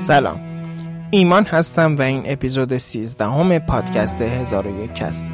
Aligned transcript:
سلام. 0.00 0.40
ایمان 1.10 1.44
هستم 1.44 1.96
و 1.96 2.02
این 2.02 2.22
اپیزود 2.26 2.78
13 2.78 3.24
همه 3.24 3.58
پادکست 3.58 4.20
هزار 4.22 4.66
و 4.66 4.84
یک 4.84 5.02
هسته. 5.02 5.30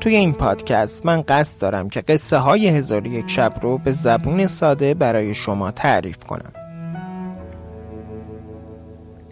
توی 0.00 0.16
این 0.16 0.32
پادکست 0.32 1.06
من 1.06 1.22
قصد 1.22 1.60
دارم 1.60 1.88
که 1.88 2.00
قصه 2.00 2.36
های 2.36 2.68
هزار 2.68 3.02
و 3.02 3.06
یک 3.06 3.30
شب 3.30 3.52
رو 3.62 3.78
به 3.78 3.92
زبون 3.92 4.46
ساده 4.46 4.94
برای 4.94 5.34
شما 5.34 5.70
تعریف 5.70 6.18
کنم. 6.18 6.52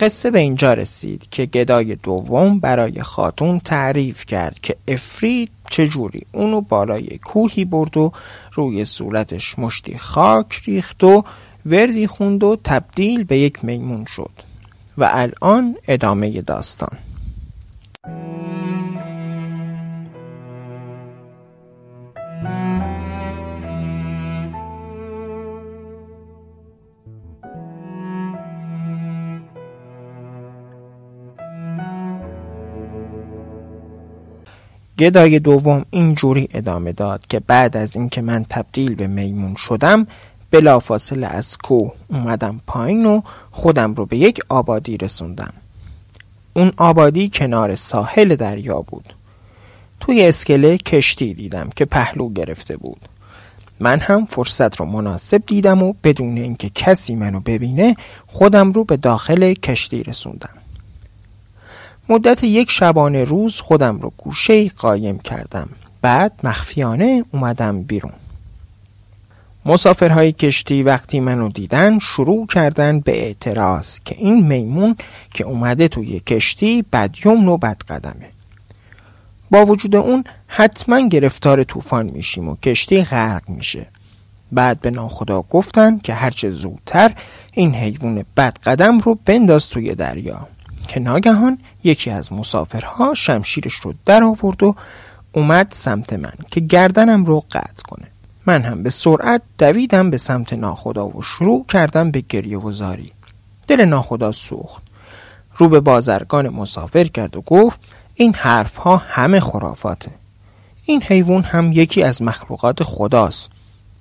قصه 0.00 0.30
به 0.30 0.38
اینجا 0.38 0.72
رسید 0.72 1.28
که 1.30 1.46
گدای 1.46 1.94
دوم 1.94 2.60
برای 2.60 3.02
خاتون 3.02 3.60
تعریف 3.60 4.26
کرد 4.26 4.60
که 4.60 4.76
افرید 4.88 5.50
چجوری 5.70 6.22
اونو 6.32 6.60
بالای 6.60 7.18
کوهی 7.24 7.64
برد 7.64 7.96
و 7.96 8.12
روی 8.52 8.84
صورتش 8.84 9.58
مشتی 9.58 9.98
خاک 9.98 10.62
ریخت 10.64 11.04
و 11.04 11.24
وردی 11.66 12.06
خوند 12.06 12.44
و 12.44 12.56
تبدیل 12.64 13.24
به 13.24 13.38
یک 13.38 13.64
میمون 13.64 14.04
شد. 14.04 14.47
و 14.98 15.08
الان 15.12 15.76
ادامه 15.88 16.40
داستان. 16.40 16.98
گدای 34.98 35.38
دوم 35.38 35.84
اینجوری 35.90 36.48
ادامه 36.54 36.92
داد 36.92 37.26
که 37.28 37.40
بعد 37.40 37.76
از 37.76 37.96
اینکه 37.96 38.22
من 38.22 38.44
تبدیل 38.48 38.94
به 38.94 39.06
میمون 39.06 39.54
شدم 39.54 40.06
بلافاصله 40.50 41.26
از 41.26 41.58
کوه 41.58 41.92
اومدم 42.08 42.60
پایین 42.66 43.06
و 43.06 43.20
خودم 43.50 43.94
رو 43.94 44.06
به 44.06 44.16
یک 44.16 44.40
آبادی 44.48 44.96
رسوندم. 44.96 45.52
اون 46.54 46.72
آبادی 46.76 47.30
کنار 47.32 47.76
ساحل 47.76 48.36
دریا 48.36 48.82
بود. 48.82 49.14
توی 50.00 50.26
اسکله 50.26 50.78
کشتی 50.78 51.34
دیدم 51.34 51.70
که 51.76 51.84
پهلو 51.84 52.28
گرفته 52.32 52.76
بود. 52.76 53.00
من 53.80 54.00
هم 54.00 54.26
فرصت 54.26 54.76
رو 54.76 54.86
مناسب 54.86 55.42
دیدم 55.46 55.82
و 55.82 55.94
بدون 56.04 56.36
اینکه 56.36 56.70
کسی 56.74 57.14
منو 57.14 57.40
ببینه 57.40 57.96
خودم 58.26 58.72
رو 58.72 58.84
به 58.84 58.96
داخل 58.96 59.54
کشتی 59.54 60.02
رسوندم. 60.02 60.54
مدت 62.08 62.44
یک 62.44 62.70
شبانه 62.70 63.24
روز 63.24 63.60
خودم 63.60 63.98
رو 63.98 64.12
گوشه 64.16 64.68
قایم 64.68 65.18
کردم. 65.18 65.68
بعد 66.02 66.32
مخفیانه 66.44 67.24
اومدم 67.32 67.82
بیرون. 67.82 68.12
مسافرهای 69.68 70.32
کشتی 70.32 70.82
وقتی 70.82 71.20
منو 71.20 71.48
دیدن 71.48 71.98
شروع 71.98 72.46
کردن 72.46 73.00
به 73.00 73.24
اعتراض 73.24 73.98
که 74.04 74.16
این 74.18 74.46
میمون 74.46 74.96
که 75.34 75.44
اومده 75.44 75.88
توی 75.88 76.20
کشتی 76.20 76.84
بدیوم 76.92 77.48
و 77.48 77.56
بدقدمه 77.56 78.30
با 79.50 79.66
وجود 79.66 79.96
اون 79.96 80.24
حتما 80.46 81.08
گرفتار 81.08 81.64
طوفان 81.64 82.06
میشیم 82.06 82.48
و 82.48 82.56
کشتی 82.56 83.04
غرق 83.04 83.48
میشه. 83.48 83.86
بعد 84.52 84.80
به 84.80 84.90
ناخدا 84.90 85.42
گفتن 85.42 85.98
که 85.98 86.14
هرچه 86.14 86.50
زودتر 86.50 87.12
این 87.52 87.74
حیوان 87.74 88.24
بدقدم 88.36 88.98
رو 88.98 89.18
بنداز 89.24 89.70
توی 89.70 89.94
دریا. 89.94 90.48
که 90.88 91.00
ناگهان 91.00 91.58
یکی 91.84 92.10
از 92.10 92.32
مسافرها 92.32 93.14
شمشیرش 93.14 93.74
رو 93.74 93.94
در 94.04 94.24
آورد 94.24 94.62
و 94.62 94.74
اومد 95.32 95.68
سمت 95.70 96.12
من 96.12 96.32
که 96.50 96.60
گردنم 96.60 97.24
رو 97.24 97.44
قطع 97.50 97.82
کنه. 97.88 98.06
من 98.48 98.62
هم 98.62 98.82
به 98.82 98.90
سرعت 98.90 99.42
دویدم 99.58 100.10
به 100.10 100.18
سمت 100.18 100.52
ناخدا 100.52 101.08
و 101.08 101.22
شروع 101.22 101.66
کردم 101.66 102.10
به 102.10 102.20
گریه 102.28 102.58
و 102.58 102.72
زاری. 102.72 103.12
دل 103.66 103.84
ناخدا 103.84 104.32
سوخت. 104.32 104.82
رو 105.56 105.68
به 105.68 105.80
بازرگان 105.80 106.48
مسافر 106.48 107.04
کرد 107.04 107.36
و 107.36 107.40
گفت 107.40 107.80
این 108.14 108.34
حرف 108.34 108.76
ها 108.76 108.96
همه 108.96 109.40
خرافاته. 109.40 110.10
این 110.84 111.02
حیوان 111.02 111.42
هم 111.42 111.72
یکی 111.72 112.02
از 112.02 112.22
مخلوقات 112.22 112.82
خداست. 112.82 113.50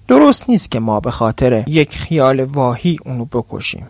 درست 0.07 0.49
نیست 0.49 0.71
که 0.71 0.79
ما 0.79 0.99
به 0.99 1.11
خاطر 1.11 1.63
یک 1.67 1.97
خیال 1.97 2.43
واهی 2.43 2.99
اونو 3.05 3.25
بکشیم. 3.25 3.87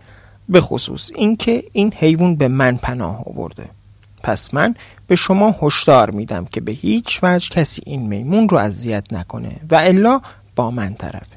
به 0.48 0.60
خصوص 0.60 1.10
اینکه 1.14 1.64
این 1.72 1.92
حیوان 1.96 2.36
به 2.36 2.48
من 2.48 2.76
پناه 2.76 3.22
آورده. 3.26 3.70
پس 4.22 4.54
من 4.54 4.74
به 5.06 5.16
شما 5.16 5.54
هشدار 5.62 6.10
میدم 6.10 6.44
که 6.44 6.60
به 6.60 6.72
هیچ 6.72 7.20
وجه 7.22 7.48
کسی 7.50 7.82
این 7.86 8.06
میمون 8.06 8.48
رو 8.48 8.58
اذیت 8.58 9.12
نکنه 9.12 9.56
و 9.70 9.74
الا 9.74 10.20
با 10.58 10.70
من 10.70 10.94
طرفه. 10.94 11.36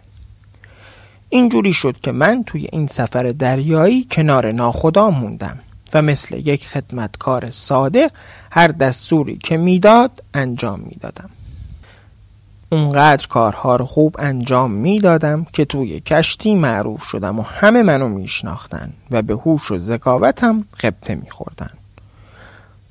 اینجوری 1.29 1.73
شد 1.73 1.99
که 1.99 2.11
من 2.11 2.43
توی 2.43 2.67
این 2.71 2.87
سفر 2.87 3.23
دریایی 3.23 4.07
کنار 4.11 4.51
ناخدا 4.51 5.09
موندم 5.09 5.59
و 5.93 6.01
مثل 6.01 6.35
یک 6.35 6.67
خدمتکار 6.67 7.49
صادق 7.49 8.11
هر 8.51 8.67
دستوری 8.67 9.37
که 9.37 9.57
می‌داد 9.57 10.23
انجام 10.33 10.79
می‌دادم. 10.79 11.29
اونقدر 12.71 13.27
کارها 13.27 13.75
رو 13.75 13.85
خوب 13.85 14.15
انجام 14.19 14.71
می‌دادم 14.71 15.45
که 15.53 15.65
توی 15.65 15.99
کشتی 15.99 16.55
معروف 16.55 17.03
شدم 17.03 17.39
و 17.39 17.41
همه 17.41 17.83
منو 17.83 18.09
میشناختن 18.09 18.93
و 19.11 19.21
به 19.21 19.33
هوش 19.33 19.71
و 19.71 19.79
ذکاوتم 19.79 20.65
قبطه 20.83 21.15
میخوردن. 21.15 21.69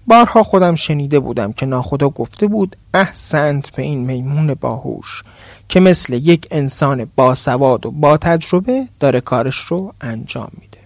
بارها 0.07 0.43
خودم 0.43 0.75
شنیده 0.75 1.21
بودم 1.21 1.53
که 1.53 1.67
ناخدا 1.67 2.09
گفته 2.09 2.47
بود 2.47 2.77
احسنت 2.95 3.77
به 3.77 3.83
این 3.83 3.99
میمون 3.99 4.55
باهوش. 4.55 5.23
که 5.71 5.81
مثل 5.81 6.15
یک 6.15 6.47
انسان 6.51 7.11
باسواد 7.17 7.87
و 7.87 7.91
با 7.91 8.17
تجربه 8.17 8.85
داره 9.01 9.21
کارش 9.21 9.57
رو 9.57 9.95
انجام 10.01 10.49
میده. 10.61 10.79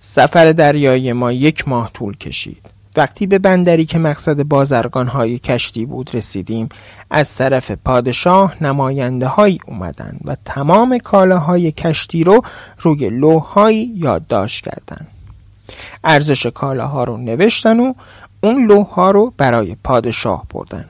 سفر 0.00 0.52
دریایی 0.52 1.12
ما 1.12 1.32
یک 1.32 1.68
ماه 1.68 1.90
طول 1.92 2.16
کشید. 2.16 2.70
وقتی 2.96 3.26
به 3.26 3.38
بندری 3.38 3.84
که 3.84 3.98
مقصد 3.98 4.42
بازرگان 4.42 5.06
های 5.06 5.38
کشتی 5.38 5.86
بود 5.86 6.14
رسیدیم 6.14 6.68
از 7.10 7.34
طرف 7.34 7.70
پادشاه 7.70 8.64
نماینده 8.64 9.26
هایی 9.26 9.58
اومدن 9.66 10.16
و 10.24 10.36
تمام 10.44 10.98
کالاهای 10.98 11.72
کشتی 11.72 12.24
رو 12.24 12.42
روی 12.78 13.10
لوحهایی 13.10 13.92
یادداشت 13.96 14.64
کردند. 14.64 15.08
ارزش 16.04 16.46
کالاها 16.46 17.04
رو 17.04 17.16
نوشتن 17.16 17.80
و 17.80 17.94
اون 18.40 18.66
لوحها 18.66 19.10
رو 19.10 19.32
برای 19.36 19.76
پادشاه 19.84 20.46
بردن. 20.50 20.84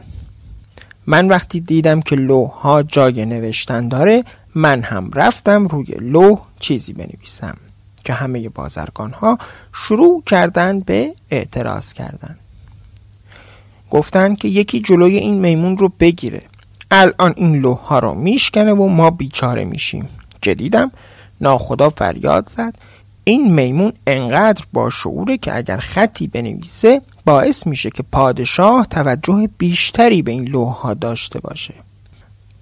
من 1.11 1.29
وقتی 1.29 1.61
دیدم 1.61 2.01
که 2.01 2.17
لوح 2.17 2.51
ها 2.51 2.83
جای 2.83 3.27
نوشتن 3.27 3.89
داره 3.89 4.25
من 4.55 4.83
هم 4.83 5.11
رفتم 5.15 5.67
روی 5.67 5.87
لوح 6.01 6.39
چیزی 6.61 6.93
بنویسم 6.93 7.57
که 8.05 8.13
همه 8.13 8.49
بازرگان 8.49 9.13
ها 9.13 9.39
شروع 9.73 10.23
کردن 10.27 10.81
به 10.81 11.15
اعتراض 11.31 11.93
کردن. 11.93 12.37
گفتن 13.91 14.35
که 14.35 14.49
یکی 14.49 14.81
جلوی 14.81 15.17
این 15.17 15.41
میمون 15.41 15.79
رو 15.79 15.93
بگیره. 16.01 16.43
الان 16.91 17.35
این 17.37 17.57
لوح 17.57 17.79
ها 17.79 17.99
رو 17.99 18.15
میشکنه 18.15 18.73
و 18.73 18.87
ما 18.87 19.11
بیچاره 19.11 19.65
میشیم. 19.65 20.09
جدیدم 20.43 20.93
ناخدا 21.41 21.91
فریاد 21.91 22.49
زد. 22.49 22.75
این 23.25 23.55
میمون 23.55 23.93
انقدر 24.07 24.65
با 24.73 24.91
شعوره 24.91 25.39
که 25.39 25.57
اگر 25.57 25.77
خطی 25.77 26.27
بنویسه 26.27 27.03
باعث 27.25 27.67
میشه 27.67 27.91
که 27.91 28.03
پادشاه 28.03 28.87
توجه 28.87 29.49
بیشتری 29.59 30.23
به 30.23 30.33
این 30.33 30.49
لوحها 30.49 30.95
داشته 30.95 31.41
باشه. 31.41 31.75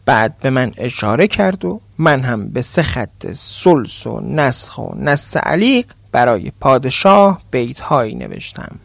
بعد 0.05 0.39
به 0.39 0.51
من 0.51 0.73
اشاره 0.77 1.27
کرد 1.27 1.65
و 1.65 1.81
من 1.99 2.21
هم 2.21 2.49
به 2.49 2.63
سه 2.63 2.83
خط 2.83 3.33
سلس 3.33 4.07
و 4.07 4.21
نسخ 4.21 4.79
و 4.79 4.95
نس 4.97 5.37
علیق 5.37 5.87
برای 6.13 6.53
پادشاه 6.61 7.41
بیتهایی 7.51 8.15
نوشتم. 8.15 8.77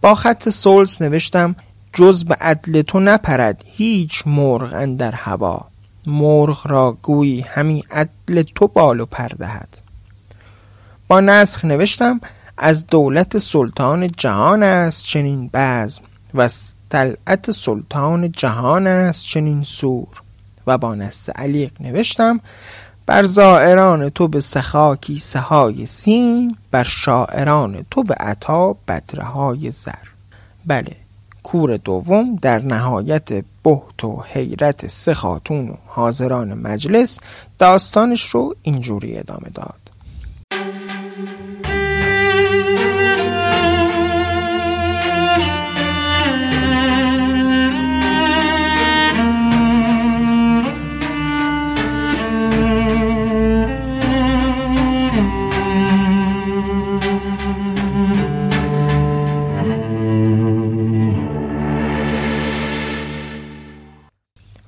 با 0.00 0.14
خط 0.14 0.48
سلس 0.48 1.02
نوشتم 1.02 1.56
جز 1.92 2.24
به 2.24 2.34
عدل 2.34 2.82
تو 2.82 3.00
نپرد 3.00 3.64
هیچ 3.66 4.22
مرغ 4.26 4.74
اندر 4.74 5.12
هوا. 5.12 5.66
مرغ 6.06 6.66
را 6.66 6.96
گویی 7.02 7.40
همی 7.40 7.84
عدل 7.90 8.42
تو 8.42 8.68
بال 8.68 9.00
و 9.00 9.06
با 11.08 11.20
نسخ 11.20 11.64
نوشتم 11.64 12.20
از 12.58 12.86
دولت 12.86 13.38
سلطان 13.38 14.08
جهان 14.08 14.62
است 14.62 15.04
چنین 15.04 15.50
بزم 15.54 16.02
و 16.34 16.48
طلعت 16.90 17.50
سلطان 17.50 18.32
جهان 18.32 18.86
است 18.86 19.24
چنین 19.24 19.62
سور. 19.62 20.22
و 20.66 20.78
با 20.78 20.94
نست 20.94 21.30
علیق 21.30 21.72
نوشتم 21.80 22.40
بر 23.06 23.22
زائران 23.22 24.08
تو 24.08 24.28
به 24.28 24.40
سخاکی 24.40 25.18
سهای 25.18 25.86
سین 25.86 26.56
بر 26.70 26.84
شاعران 26.84 27.86
تو 27.90 28.02
به 28.02 28.14
عطا 28.14 28.76
بدرهای 28.88 29.70
زر. 29.70 29.92
بله 30.66 30.96
کور 31.42 31.76
دوم 31.76 32.36
در 32.36 32.62
نهایت 32.62 33.44
بهت 33.62 34.04
و 34.04 34.22
حیرت 34.26 34.88
سه 34.88 35.14
و 35.50 35.74
حاضران 35.86 36.54
مجلس 36.54 37.18
داستانش 37.58 38.22
رو 38.22 38.54
اینجوری 38.62 39.18
ادامه 39.18 39.50
داد. 39.54 39.83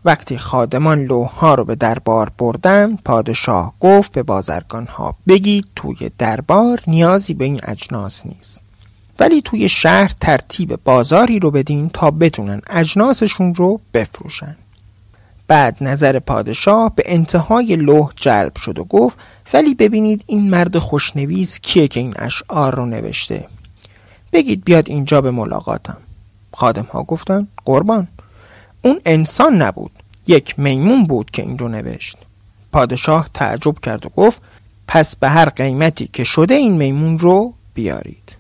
وقتی 0.07 0.39
خادمان 0.39 1.05
لوها 1.05 1.55
رو 1.55 1.65
به 1.65 1.75
دربار 1.75 2.33
بردن 2.39 2.97
پادشاه 2.97 3.75
گفت 3.81 4.13
به 4.13 4.23
بازرگان 4.23 4.87
ها 4.87 5.17
بگید 5.29 5.67
توی 5.77 6.11
دربار 6.19 6.81
نیازی 6.87 7.35
به 7.35 7.45
این 7.45 7.61
اجناس 7.63 8.27
نیست. 8.27 8.63
ولی 9.19 9.43
توی 9.43 9.69
شهر 9.69 10.13
ترتیب 10.21 10.79
بازاری 10.85 11.39
رو 11.39 11.51
بدین 11.51 11.89
تا 11.89 12.11
بتونن 12.11 12.63
اجناسشون 12.67 13.55
رو 13.55 13.81
بفروشن. 13.95 14.57
بعد 15.49 15.77
نظر 15.81 16.19
پادشاه 16.19 16.95
به 16.95 17.03
انتهای 17.07 17.77
لوح 17.77 18.13
جلب 18.17 18.57
شد 18.57 18.79
و 18.79 18.85
گفت 18.85 19.19
ولی 19.53 19.75
ببینید 19.75 20.25
این 20.27 20.51
مرد 20.51 20.79
خوشنویس 20.79 21.61
کیه 21.61 21.89
که 21.89 22.01
این 22.01 22.15
اشعار 22.17 22.75
رو 22.75 22.87
نوشته. 22.87 23.49
بگید 24.33 24.65
بیاد 24.65 24.89
اینجا 24.89 25.21
به 25.21 25.31
ملاقاتم. 25.31 25.99
خادم 26.55 26.87
ها 26.93 27.03
گفتن 27.03 27.49
قربان. 27.65 28.09
اون 28.87 29.01
انسان 29.05 29.63
نبود. 29.63 29.91
یک 30.27 30.59
میمون 30.59 31.05
بود 31.05 31.31
که 31.31 31.43
این 31.43 31.59
رو 31.59 31.69
نوشت. 31.69 32.19
پادشاه 32.73 33.31
تعجب 33.35 33.79
کرد 33.79 34.07
و 34.07 34.09
گفت 34.09 34.43
پس 34.89 35.17
به 35.17 35.29
هر 35.29 35.49
قیمتی 35.49 36.07
که 36.13 36.25
شده 36.25 36.55
این 36.55 36.73
میمون 36.73 37.19
رو 37.19 37.55
بیارید. 37.75 38.37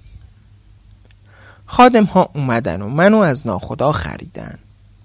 خادم 1.66 2.04
ها 2.04 2.30
اومدن 2.34 2.82
و 2.82 2.88
منو 2.88 3.18
از 3.18 3.46
ناخدا 3.46 3.92
خریدن. 3.92 4.58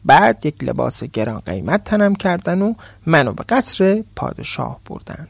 بعد 0.06 0.46
یک 0.46 0.64
لباس 0.64 1.04
گران 1.04 1.40
قیمت 1.40 1.84
تنم 1.84 2.16
کردن 2.16 2.62
و 2.62 2.74
منو 3.06 3.34
به 3.34 3.44
قصر 3.44 4.04
پادشاه 4.16 4.80
بردن. 4.86 5.28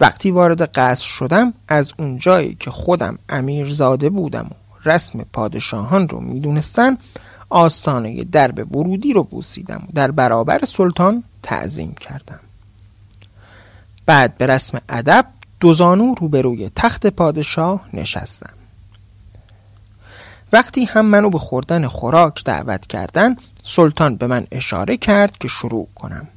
وقتی 0.00 0.30
وارد 0.30 0.62
قصر 0.62 1.04
شدم 1.04 1.52
از 1.68 1.92
اون 1.98 2.18
جایی 2.18 2.54
که 2.60 2.70
خودم 2.70 3.18
امیرزاده 3.28 4.10
بودم 4.10 4.50
و 4.50 4.88
رسم 4.88 5.24
پادشاهان 5.32 6.08
رو 6.08 6.20
می‌دونستن 6.20 6.98
آستانه 7.50 8.24
درب 8.24 8.76
ورودی 8.76 9.12
رو 9.12 9.22
بوسیدم 9.22 9.82
و 9.88 9.92
در 9.94 10.10
برابر 10.10 10.60
سلطان 10.64 11.24
تعظیم 11.42 11.94
کردم. 12.00 12.40
بعد 14.06 14.38
به 14.38 14.46
رسم 14.46 14.80
ادب 14.88 15.26
دوزانو 15.60 16.14
روبروی 16.14 16.70
تخت 16.76 17.06
پادشاه 17.06 17.84
نشستم. 17.94 18.54
وقتی 20.52 20.84
هم 20.84 21.06
منو 21.06 21.30
به 21.30 21.38
خوردن 21.38 21.86
خوراک 21.86 22.44
دعوت 22.44 22.86
کردن 22.86 23.36
سلطان 23.62 24.16
به 24.16 24.26
من 24.26 24.46
اشاره 24.50 24.96
کرد 24.96 25.38
که 25.38 25.48
شروع 25.48 25.88
کنم. 25.94 26.28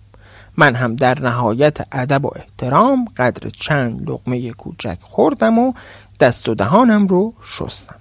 من 0.58 0.76
هم 0.76 0.96
در 0.96 1.20
نهایت 1.22 1.78
ادب 1.92 2.26
و 2.26 2.32
احترام 2.36 3.08
قدر 3.18 3.50
چند 3.50 4.10
لقمه 4.10 4.52
کوچک 4.52 4.98
خوردم 5.02 5.60
و 5.60 5.74
دست 6.20 6.50
و 6.50 6.56
دهانم 6.56 7.08
رو 7.08 7.34
شستم. 7.44 7.96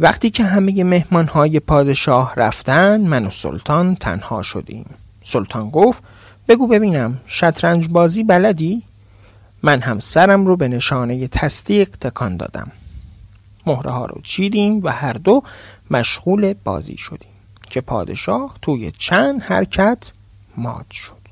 وقتی 0.00 0.30
که 0.30 0.44
همه 0.44 0.84
مهمان 0.84 1.26
های 1.26 1.60
پادشاه 1.60 2.34
رفتن 2.36 3.00
من 3.00 3.26
و 3.26 3.30
سلطان 3.30 3.94
تنها 3.94 4.42
شدیم. 4.42 4.86
سلطان 5.24 5.70
گفت 5.70 6.02
بگو 6.48 6.66
ببینم 6.66 7.20
شطرنج 7.26 7.88
بازی 7.88 8.24
بلدی؟ 8.24 8.82
من 9.62 9.80
هم 9.80 9.98
سرم 9.98 10.46
رو 10.46 10.56
به 10.56 10.68
نشانه 10.68 11.28
تصدیق 11.28 11.88
تکان 11.88 12.36
دادم. 12.36 12.72
مهره 13.66 13.90
ها 13.90 14.06
رو 14.06 14.20
چیدیم 14.22 14.80
و 14.82 14.88
هر 14.88 15.12
دو 15.12 15.42
مشغول 15.90 16.54
بازی 16.64 16.96
شدیم 16.96 17.34
که 17.70 17.80
پادشاه 17.80 18.54
توی 18.62 18.92
چند 18.98 19.42
حرکت 19.42 20.12
مات 20.56 20.90
شد. 20.90 21.24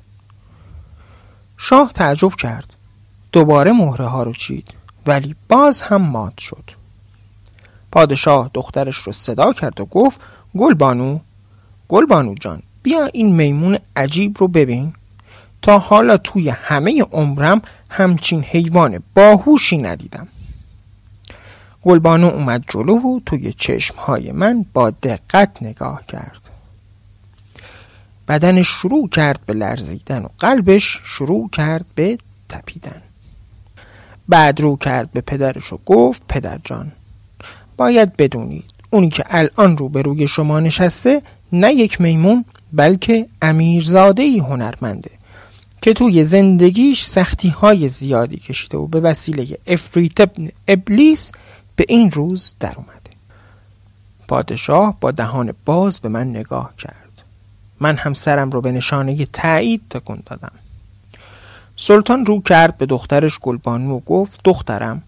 شاه 1.56 1.92
تعجب 1.92 2.34
کرد. 2.34 2.74
دوباره 3.32 3.72
مهره 3.72 4.06
ها 4.06 4.22
رو 4.22 4.32
چید 4.32 4.68
ولی 5.06 5.36
باز 5.48 5.82
هم 5.82 6.02
مات 6.02 6.38
شد. 6.38 6.81
پادشاه 7.92 8.50
دخترش 8.54 8.96
رو 8.96 9.12
صدا 9.12 9.52
کرد 9.52 9.80
و 9.80 9.84
گفت 9.84 10.20
گل 10.56 10.74
بانو 10.74 11.18
گل 11.88 12.06
بانو 12.06 12.34
جان 12.34 12.62
بیا 12.82 13.06
این 13.06 13.34
میمون 13.34 13.78
عجیب 13.96 14.36
رو 14.38 14.48
ببین. 14.48 14.92
تا 15.62 15.78
حالا 15.78 16.16
توی 16.16 16.48
همه 16.48 17.02
عمرم 17.02 17.62
همچین 17.90 18.42
حیوان 18.42 19.02
باهوشی 19.14 19.78
ندیدم. 19.78 20.28
گلبانو 21.82 22.26
اومد 22.26 22.64
جلو 22.68 22.98
و 22.98 23.20
توی 23.26 23.52
چشمهای 23.52 24.32
من 24.32 24.66
با 24.72 24.90
دقت 24.90 25.62
نگاه 25.62 26.06
کرد. 26.06 26.50
بدنش 28.28 28.68
شروع 28.68 29.08
کرد 29.08 29.40
به 29.46 29.52
لرزیدن 29.52 30.22
و 30.22 30.28
قلبش 30.38 31.00
شروع 31.04 31.50
کرد 31.50 31.86
به 31.94 32.18
تپیدن. 32.48 33.02
بعد 34.28 34.60
رو 34.60 34.76
کرد 34.76 35.12
به 35.12 35.20
پدرش 35.20 35.72
و 35.72 35.78
گفت 35.86 36.22
پدر 36.28 36.58
جان 36.64 36.92
باید 37.76 38.16
بدونید. 38.16 38.64
اونی 38.90 39.08
که 39.08 39.24
الان 39.26 39.76
رو 39.76 39.88
به 39.88 40.02
روی 40.02 40.28
شما 40.28 40.60
نشسته 40.60 41.22
نه 41.52 41.72
یک 41.72 42.00
میمون 42.00 42.44
بلکه 42.72 43.26
امیرزاده 43.42 44.22
ای 44.22 44.38
هنرمنده 44.38 45.10
که 45.82 45.92
توی 45.92 46.24
زندگیش 46.24 47.04
سختی 47.04 47.48
های 47.48 47.88
زیادی 47.88 48.36
کشیده 48.36 48.78
و 48.78 48.86
به 48.86 49.00
وسیله 49.00 49.58
افریت 49.66 50.20
ابن 50.20 50.48
ابلیس 50.68 51.32
به 51.76 51.84
این 51.88 52.10
روز 52.10 52.54
در 52.60 52.74
اومده. 52.76 52.92
پادشاه 54.28 54.96
با 55.00 55.10
دهان 55.10 55.54
باز 55.64 56.00
به 56.00 56.08
من 56.08 56.30
نگاه 56.30 56.72
کرد. 56.78 57.22
من 57.80 57.96
هم 57.96 58.14
سرم 58.14 58.50
رو 58.50 58.60
به 58.60 58.72
نشانه 58.72 59.26
تایید 59.26 59.82
تکون 59.90 60.22
دادم. 60.26 60.52
سلطان 61.76 62.26
رو 62.26 62.40
کرد 62.40 62.78
به 62.78 62.86
دخترش 62.86 63.38
گلبانو 63.38 63.96
و 63.96 64.00
گفت 64.00 64.40
دخترم 64.44 65.02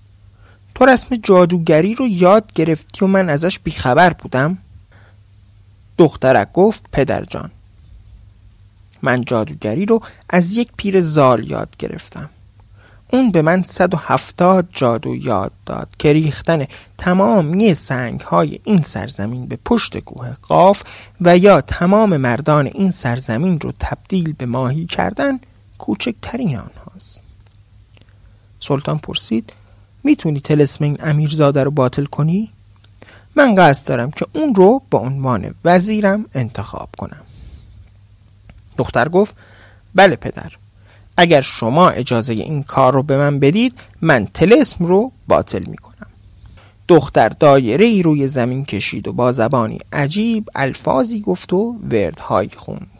تو 0.75 0.87
رسم 0.87 1.17
جادوگری 1.17 1.95
رو 1.95 2.09
یاد 2.09 2.53
گرفتی 2.53 3.05
و 3.05 3.09
من 3.09 3.31
ازش 3.31 3.59
بیخبر 3.59 4.13
بودم؟ 4.13 4.59
دخترک 5.99 6.53
گفت 6.53 6.85
پدر 6.93 7.25
جان 7.25 7.51
من 9.03 9.25
جادوگری 9.25 9.87
رو 9.87 10.03
از 10.31 10.57
یک 10.57 10.69
پیر 10.77 11.01
زال 11.01 11.51
یاد 11.51 11.77
گرفتم. 11.79 12.31
اون 13.13 13.31
به 13.31 13.43
من 13.43 13.63
170 13.63 14.69
جادو 14.73 15.15
یاد 15.15 15.53
داد 15.67 15.89
که 15.99 16.13
ریختن 16.13 16.67
تمامی 16.99 17.75
سنگ 17.75 18.21
های 18.21 18.61
این 18.65 18.83
سرزمین 18.83 19.47
به 19.47 19.59
پشت 19.65 19.99
کوه 19.99 20.37
قاف 20.43 20.83
و 21.21 21.39
یا 21.39 21.61
تمام 21.61 22.17
مردان 22.17 22.67
این 22.67 22.91
سرزمین 22.91 23.61
رو 23.61 23.73
تبدیل 23.81 24.33
به 24.33 24.47
ماهی 24.47 24.87
کردن 24.87 25.41
کوچکترین 25.79 26.49
آنهاست. 26.49 27.23
سلطان 28.61 28.99
پرسید 28.99 29.53
می‌تونی 30.05 30.41
تلسم 30.41 30.85
این 30.85 30.99
امیرزاده 31.01 31.65
رو 31.65 31.71
باطل 31.71 32.05
کنی؟ 32.05 32.51
من 33.37 33.55
قصد 33.55 33.89
دارم 33.89 34.11
که 34.11 34.27
اون 34.33 34.55
رو 34.55 34.83
به 34.91 34.99
عنوان 34.99 35.55
وزیرم 35.65 36.25
انتخاب 36.35 36.89
کنم. 36.99 37.23
دختر 38.79 39.09
گفت 39.09 39.37
بله 39.95 40.17
پدر. 40.17 40.53
اگر 41.17 41.41
شما 41.41 41.89
اجازه 41.89 42.33
این 42.33 42.63
کار 42.63 42.93
رو 42.93 43.03
به 43.03 43.17
من 43.17 43.39
بدید 43.39 43.75
من 44.01 44.27
تلسم 44.27 44.85
رو 44.85 45.13
باطل 45.29 45.63
می 45.67 45.77
کنم 45.77 46.07
دختر 46.89 47.29
دایره 47.29 47.85
ای 47.85 48.03
روی 48.03 48.29
زمین 48.29 48.65
کشید 48.65 49.09
و 49.09 49.13
با 49.13 49.33
زبانی 49.33 49.79
عجیب 49.93 50.51
الفاظی 50.55 51.21
گفت 51.21 51.53
و 51.53 51.77
وردهایی 51.91 52.51
خوند. 52.57 52.91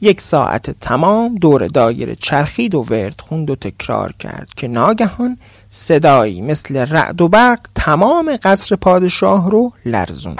یک 0.00 0.20
ساعت 0.20 0.70
تمام 0.70 1.34
دور 1.34 1.66
دایره 1.66 2.14
چرخید 2.14 2.74
و 2.74 2.80
ورد 2.90 3.20
خوند 3.20 3.50
و 3.50 3.56
تکرار 3.56 4.12
کرد 4.12 4.48
که 4.56 4.68
ناگهان 4.68 5.38
صدایی 5.76 6.42
مثل 6.42 6.76
رعد 6.76 7.20
و 7.20 7.28
برق 7.28 7.60
تمام 7.74 8.36
قصر 8.42 8.76
پادشاه 8.76 9.50
رو 9.50 9.72
لرزوند. 9.86 10.38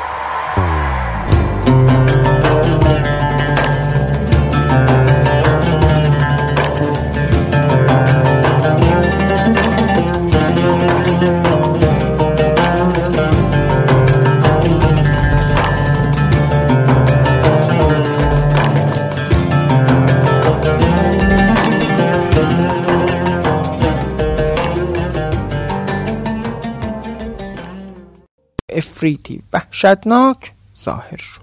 افریتی 29.05 29.43
وحشتناک 29.53 30.53
ظاهر 30.85 31.17
شد 31.17 31.41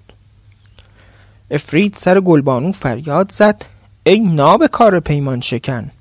افرید 1.52 1.94
سر 1.94 2.20
گلبانو 2.20 2.72
فریاد 2.72 3.32
زد 3.32 3.66
ای 4.04 4.20
ناب 4.20 4.68
کار 4.68 5.00
پیمان 5.00 5.42
شکن 5.42 5.92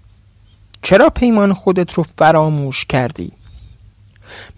چرا 0.83 1.11
پیمان 1.11 1.53
خودت 1.53 1.93
رو 1.93 2.03
فراموش 2.03 2.85
کردی؟ 2.85 3.33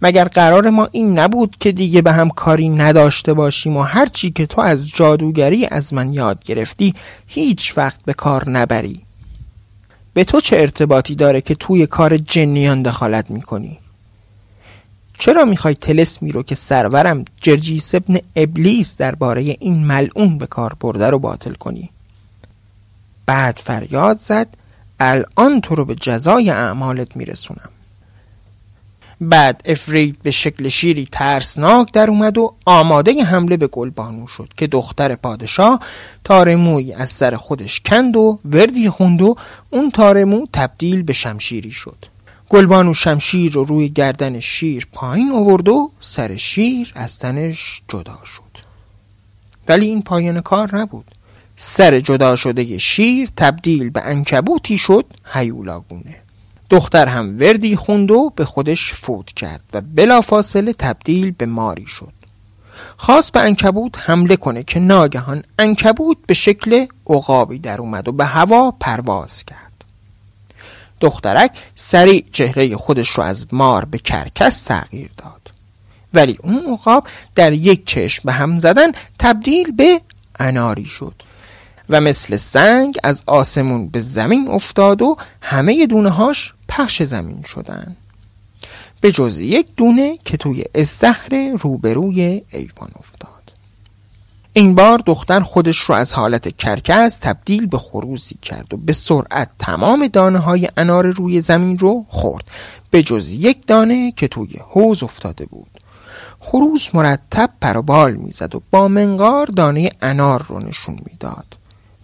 مگر 0.01 0.25
قرار 0.25 0.69
ما 0.69 0.89
این 0.91 1.19
نبود 1.19 1.55
که 1.59 1.71
دیگه 1.71 2.01
به 2.01 2.11
هم 2.11 2.29
کاری 2.29 2.69
نداشته 2.69 3.33
باشیم 3.33 3.77
و 3.77 3.81
هرچی 3.81 4.31
که 4.31 4.45
تو 4.45 4.61
از 4.61 4.89
جادوگری 4.89 5.65
از 5.65 5.93
من 5.93 6.13
یاد 6.13 6.43
گرفتی 6.43 6.93
هیچ 7.27 7.77
وقت 7.77 7.99
به 8.05 8.13
کار 8.13 8.49
نبری 8.49 9.01
به 10.13 10.23
تو 10.23 10.39
چه 10.39 10.57
ارتباطی 10.57 11.15
داره 11.15 11.41
که 11.41 11.55
توی 11.55 11.87
کار 11.87 12.17
جنیان 12.17 12.81
دخالت 12.81 13.31
می‌کنی؟ 13.31 13.79
چرا 15.23 15.45
می‌خوای 15.45 15.75
تلسمی 15.75 16.31
رو 16.31 16.43
که 16.43 16.55
سرورم 16.55 17.25
جرجیس 17.41 17.95
ابن 17.95 18.17
ابلیس 18.35 18.97
درباره 18.97 19.41
این 19.41 19.85
ملعون 19.85 20.37
به 20.37 20.47
کار 20.47 20.73
برده 20.79 21.09
رو 21.09 21.19
باطل 21.19 21.53
کنی؟ 21.53 21.89
بعد 23.25 23.59
فریاد 23.63 24.17
زد 24.17 24.47
الان 24.99 25.61
تو 25.61 25.75
رو 25.75 25.85
به 25.85 25.95
جزای 25.95 26.49
اعمالت 26.49 27.17
میرسونم. 27.17 27.69
بعد 29.21 29.61
افرید 29.65 30.17
به 30.23 30.31
شکل 30.31 30.69
شیری 30.69 31.07
ترسناک 31.11 31.91
در 31.93 32.09
اومد 32.09 32.37
و 32.37 32.55
آماده 32.65 33.23
حمله 33.23 33.57
به 33.57 33.67
گلبانو 33.67 34.27
شد 34.27 34.49
که 34.57 34.67
دختر 34.67 35.15
پادشاه 35.15 35.79
تارموی 36.23 36.93
از 36.93 37.09
سر 37.09 37.35
خودش 37.35 37.79
کند 37.79 38.15
و 38.15 38.39
وردی 38.45 38.89
خوند 38.89 39.21
و 39.21 39.35
اون 39.69 39.91
تارمو 39.91 40.45
تبدیل 40.53 41.03
به 41.03 41.13
شمشیری 41.13 41.71
شد. 41.71 42.12
گلبانو 42.53 42.93
شمشیر 42.93 43.53
رو 43.53 43.63
روی 43.63 43.89
گردن 43.89 44.39
شیر 44.39 44.87
پایین 44.91 45.31
آورد 45.31 45.69
و 45.69 45.91
سر 45.99 46.35
شیر 46.35 46.91
از 46.95 47.19
تنش 47.19 47.81
جدا 47.87 48.19
شد. 48.25 48.63
ولی 49.67 49.85
این 49.85 50.01
پایان 50.01 50.41
کار 50.41 50.75
نبود. 50.75 51.05
سر 51.55 51.99
جدا 51.99 52.35
شده 52.35 52.77
شیر 52.77 53.29
تبدیل 53.37 53.89
به 53.89 54.01
انکبوتی 54.05 54.77
شد 54.77 55.05
هیولاگونه. 55.33 56.15
دختر 56.69 57.07
هم 57.07 57.39
وردی 57.39 57.75
خوند 57.75 58.11
و 58.11 58.33
به 58.35 58.45
خودش 58.45 58.93
فوت 58.93 59.27
کرد 59.27 59.63
و 59.73 59.81
بلافاصله 59.81 60.73
تبدیل 60.73 61.31
به 61.31 61.45
ماری 61.45 61.85
شد. 61.85 62.13
خواست 62.97 63.31
به 63.31 63.39
انکبوت 63.39 63.95
حمله 63.97 64.35
کنه 64.35 64.63
که 64.63 64.79
ناگهان 64.79 65.43
انکبوت 65.59 66.17
به 66.27 66.33
شکل 66.33 66.85
عقابی 67.07 67.59
در 67.59 67.81
اومد 67.81 68.07
و 68.07 68.11
به 68.11 68.25
هوا 68.25 68.71
پرواز 68.71 69.43
کرد. 69.43 69.62
دخترک 71.03 71.51
سریع 71.75 72.25
چهره 72.31 72.77
خودش 72.77 73.09
رو 73.09 73.23
از 73.23 73.47
مار 73.51 73.85
به 73.85 73.97
کرکس 73.97 74.63
تغییر 74.63 75.09
داد. 75.17 75.51
ولی 76.13 76.37
اون 76.43 76.65
عقاب 76.73 77.07
در 77.35 77.53
یک 77.53 77.85
چشم 77.85 78.21
به 78.25 78.31
هم 78.31 78.59
زدن 78.59 78.91
تبدیل 79.19 79.71
به 79.71 80.01
اناری 80.39 80.85
شد 80.85 81.13
و 81.89 82.01
مثل 82.01 82.37
سنگ 82.37 82.97
از 83.03 83.23
آسمون 83.25 83.89
به 83.89 84.01
زمین 84.01 84.47
افتاد 84.47 85.01
و 85.01 85.17
همه 85.41 85.87
دونه 85.87 86.09
هاش 86.09 86.53
پخش 86.67 87.03
زمین 87.03 87.43
شدن. 87.43 87.95
به 89.01 89.11
جز 89.11 89.39
یک 89.39 89.67
دونه 89.77 90.17
که 90.25 90.37
توی 90.37 90.63
استخر 90.75 91.55
روبروی 91.59 92.41
ایوان 92.51 92.89
افتاد. 92.99 93.42
این 94.55 94.75
بار 94.75 95.01
دختر 95.05 95.39
خودش 95.39 95.77
رو 95.77 95.95
از 95.95 96.13
حالت 96.13 96.57
کرکس 96.57 97.17
تبدیل 97.17 97.65
به 97.65 97.77
خروزی 97.77 98.35
کرد 98.41 98.73
و 98.73 98.77
به 98.77 98.93
سرعت 98.93 99.49
تمام 99.59 100.07
دانه 100.07 100.39
های 100.39 100.69
انار 100.77 101.07
روی 101.07 101.41
زمین 101.41 101.77
رو 101.77 102.05
خورد. 102.07 102.43
به 102.91 103.03
جز 103.03 103.33
یک 103.33 103.67
دانه 103.67 104.11
که 104.11 104.27
توی 104.27 104.59
حوز 104.69 105.03
افتاده 105.03 105.45
بود. 105.45 105.69
خروس 106.39 106.95
مرتب 106.95 107.49
پروبال 107.61 108.13
می‌زد 108.13 108.55
و 108.55 108.61
با 108.71 108.87
منقار 108.87 109.45
دانه 109.45 109.89
انار 110.01 110.45
رو 110.49 110.59
نشون 110.59 110.99
می‌داد. 111.05 111.45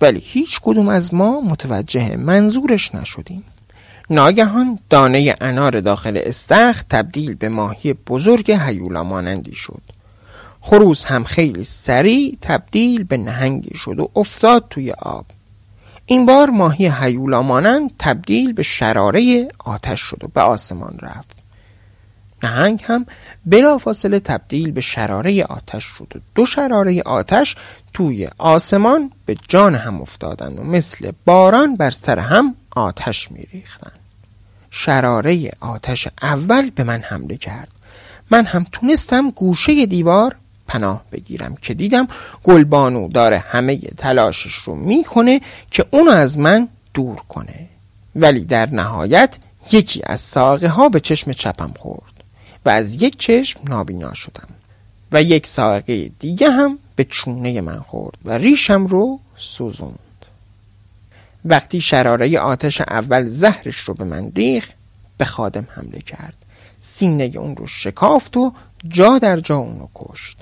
ولی 0.02 0.24
هیچ 0.26 0.60
کدوم 0.64 0.90
از 0.90 1.14
ما 1.14 1.42
متوجه 1.42 2.16
منظورش 2.16 2.96
نشدیم. 2.96 3.44
ناگهان 4.10 4.80
دانه 4.90 5.36
انار 5.42 5.80
داخل 5.80 6.20
استخ 6.24 6.84
تبدیل 6.90 7.36
به 7.36 7.50
ماهی 7.50 7.94
بزرگ 7.94 8.52
هیولا 8.52 9.04
مانندی 9.04 9.56
شد. 9.56 9.99
خروس 10.62 11.06
هم 11.06 11.24
خیلی 11.24 11.64
سریع 11.64 12.38
تبدیل 12.42 13.04
به 13.04 13.18
نهنگی 13.18 13.78
شد 13.78 14.00
و 14.00 14.10
افتاد 14.16 14.66
توی 14.70 14.92
آب. 14.92 15.26
این 16.06 16.26
بار 16.26 16.50
ماهی 16.50 16.92
هیولا 17.02 17.42
مانند 17.42 17.92
تبدیل 18.00 18.54
به 18.54 18.64
شراره 18.64 19.48
آتش 19.66 20.02
شد 20.02 20.24
و 20.24 20.28
به 20.28 20.42
آسمان 20.42 20.98
رفت. 21.02 21.44
نهنگ 22.44 22.82
هم 22.84 23.06
بلافاصله 23.46 24.20
تبدیل 24.20 24.72
به 24.72 24.82
شراره 24.82 25.44
آتش 25.44 25.84
شد 25.84 26.14
و 26.16 26.20
دو 26.36 26.46
شراره 26.46 27.02
آتش 27.02 27.56
توی 27.94 28.28
آسمان 28.38 29.12
به 29.26 29.36
جان 29.48 29.76
هم 29.76 30.02
افتادن 30.02 30.58
و 30.58 30.64
مثل 30.64 31.12
باران 31.26 31.76
بر 31.76 31.90
سر 31.90 32.20
هم 32.20 32.56
آتش 32.76 33.32
میریختن 33.32 33.92
شراره 34.72 35.52
آتش 35.60 36.08
اول 36.22 36.70
به 36.70 36.84
من 36.84 37.02
حمله 37.02 37.38
کرد. 37.38 37.72
من 38.32 38.46
هم 38.46 38.66
تونستم 38.72 39.30
گوشه 39.30 39.86
دیوار 39.86 40.36
پناه 40.70 41.02
بگیرم 41.12 41.56
که 41.62 41.74
دیدم 41.74 42.08
گلبانو 42.44 43.08
داره 43.08 43.40
همه 43.40 43.78
تلاشش 43.78 44.54
رو 44.54 44.76
می‌کنه 44.76 45.42
که 45.72 45.86
اونو 45.92 46.12
از 46.12 46.38
من 46.38 46.68
دور 46.94 47.16
کنه. 47.16 47.68
ولی 48.16 48.46
در 48.46 48.70
نهایت 48.70 49.36
یکی 49.72 50.02
از 50.04 50.22
ساقه 50.22 50.68
ها 50.68 50.90
به 50.90 51.00
چشم 51.00 51.32
چپم 51.32 51.72
خورد 51.80 52.24
و 52.66 52.70
از 52.70 53.02
یک 53.02 53.18
چشم 53.18 53.60
نابینا 53.64 54.14
شدم 54.14 54.48
و 55.12 55.24
یک 55.24 55.48
ساقه 55.48 56.12
دیگه 56.20 56.50
هم 56.50 56.80
به 56.96 57.04
چونه 57.04 57.62
من 57.62 57.80
خورد 57.80 58.18
و 58.26 58.32
ریشم 58.32 58.86
رو 58.86 59.20
سوزوند. 59.38 60.00
وقتی 61.46 61.82
شراره 61.82 62.40
آتش 62.40 62.82
اول 62.82 63.26
زهرش 63.26 63.80
رو 63.80 63.94
به 63.94 64.04
من 64.04 64.32
ریخ 64.36 64.70
به 65.18 65.26
خادم 65.26 65.68
حمله 65.76 66.00
کرد. 66.00 66.36
سینه 66.80 67.32
اون 67.36 67.56
رو 67.56 67.68
شکافت 67.68 68.38
و 68.38 68.54
جا 68.88 69.20
در 69.20 69.40
جا 69.40 69.56
اونو 69.56 69.88
کشت. 69.96 70.38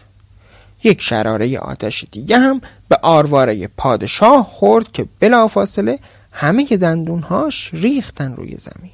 یک 0.84 1.02
شراره 1.02 1.58
آتش 1.58 2.06
دیگه 2.12 2.38
هم 2.38 2.62
به 2.90 3.00
آرواره 3.02 3.68
پادشاه 3.68 4.46
خورد 4.46 4.92
که 4.92 5.06
بلافاصله 5.20 6.00
همه 6.32 6.66
دندونهاش 6.66 7.70
ریختن 7.74 8.36
روی 8.36 8.58
زمین. 8.58 8.92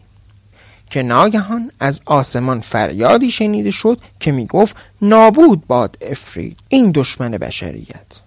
که 0.90 1.04
ناگهان 1.04 1.72
از 1.80 2.02
آسمان 2.06 2.60
فریادی 2.62 3.32
شنیده 3.32 3.72
شد 3.72 3.98
که 4.20 4.32
می‌گفت 4.32 4.76
نابود 5.02 5.68
باد 5.68 5.98
افرید 6.02 6.58
این 6.70 6.92
دشمن 6.96 7.32
بشریت. 7.32 8.20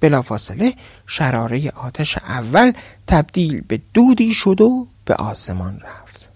بلافاصله 0.00 0.72
شراره 1.06 1.70
آتش 1.70 2.18
اول 2.18 2.72
تبدیل 3.06 3.62
به 3.68 3.80
دودی 3.94 4.34
شد 4.34 4.60
و 4.60 4.86
به 5.04 5.14
آسمان 5.14 5.80
رفت. 5.80 6.28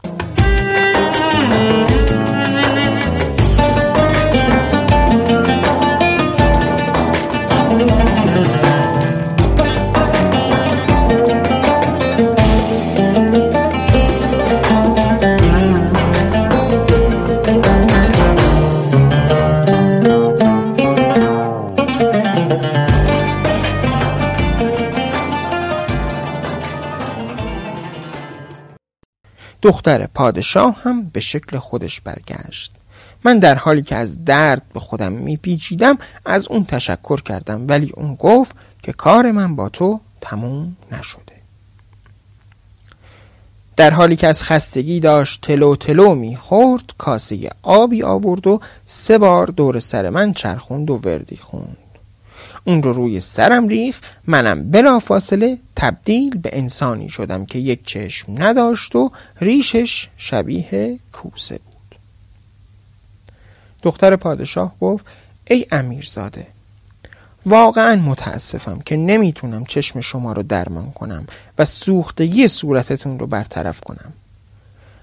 دختر 29.62 30.06
پادشاه 30.06 30.82
هم 30.82 31.02
به 31.02 31.20
شکل 31.20 31.58
خودش 31.58 32.00
برگشت. 32.00 32.72
من 33.24 33.38
در 33.38 33.54
حالی 33.54 33.82
که 33.82 33.96
از 33.96 34.24
درد 34.24 34.62
به 34.74 34.80
خودم 34.80 35.12
میپیچیدم 35.12 35.98
از 36.24 36.48
اون 36.48 36.64
تشکر 36.64 37.22
کردم 37.22 37.64
ولی 37.68 37.92
اون 37.96 38.14
گفت 38.14 38.56
که 38.82 38.92
کار 38.92 39.30
من 39.30 39.56
با 39.56 39.68
تو 39.68 40.00
تموم 40.20 40.76
نشده. 40.92 41.22
در 43.76 43.90
حالی 43.90 44.16
که 44.16 44.26
از 44.26 44.42
خستگی 44.42 45.00
داشت 45.00 45.40
تلو 45.40 45.76
تلو 45.76 46.14
می‌خورد 46.14 46.84
کاسه 46.98 47.50
آبی 47.62 48.02
آورد 48.02 48.46
و 48.46 48.60
سه 48.86 49.18
بار 49.18 49.46
دور 49.46 49.78
سر 49.78 50.10
من 50.10 50.32
چرخوند 50.32 50.90
و 50.90 50.96
وردی 50.96 51.36
خوند. 51.36 51.76
اون 52.64 52.82
رو 52.82 52.92
روی 52.92 53.20
سرم 53.20 53.68
ریخ 53.68 54.00
منم 54.26 54.70
بلا 54.70 54.98
فاصله 54.98 55.58
تبدیل 55.76 56.38
به 56.38 56.50
انسانی 56.52 57.08
شدم 57.08 57.44
که 57.44 57.58
یک 57.58 57.86
چشم 57.86 58.34
نداشت 58.38 58.96
و 58.96 59.10
ریشش 59.40 60.08
شبیه 60.16 60.98
کوسه 61.12 61.58
بود. 61.58 61.98
دختر 63.82 64.16
پادشاه 64.16 64.74
گفت 64.80 65.06
ای 65.46 65.66
امیرزاده 65.70 66.46
واقعا 67.46 67.96
متاسفم 67.96 68.80
که 68.86 68.96
نمی‌تونم 68.96 69.64
چشم 69.64 70.00
شما 70.00 70.32
رو 70.32 70.42
درمان 70.42 70.90
کنم 70.90 71.26
و 71.58 71.64
سوختگی 71.64 72.48
صورتتون 72.48 73.18
رو 73.18 73.26
برطرف 73.26 73.80
کنم. 73.80 74.12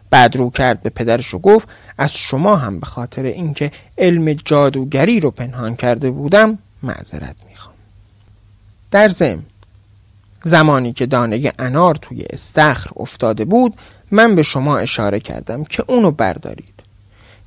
بعد 0.10 0.36
رو 0.36 0.50
کرد 0.50 0.82
به 0.82 0.90
پدرش 0.90 1.34
و 1.34 1.40
گفت 1.40 1.70
از 1.98 2.16
شما 2.16 2.56
هم 2.56 2.80
به 2.80 2.86
خاطر 2.86 3.24
اینکه 3.24 3.72
علم 3.98 4.34
جادوگری 4.34 5.20
رو 5.20 5.32
پنهان 5.32 5.76
کرده 5.76 6.12
بودم 6.12 6.58
معذرت 6.84 7.36
می‌خوام. 7.50 7.76
در 8.92 9.08
زم 9.08 9.46
زمانی 10.44 10.94
که 10.94 11.06
دانه 11.06 11.54
انار 11.60 11.96
توی 11.96 12.24
استخر 12.30 12.90
افتاده 12.96 13.46
بود 13.46 13.74
من 14.12 14.36
به 14.36 14.44
شما 14.44 14.78
اشاره 14.78 15.20
کردم 15.20 15.64
که 15.64 15.84
اونو 15.88 16.12
بردارید. 16.12 16.74